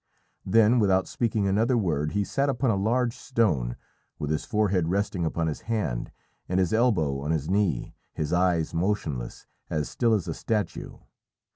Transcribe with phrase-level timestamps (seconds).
[0.47, 3.75] Then, without speaking another word, he sat upon a large stone,
[4.17, 6.11] with his forehead resting upon his hand
[6.49, 10.97] and his elbow on his knee, his eyes motionless, as still as a statue.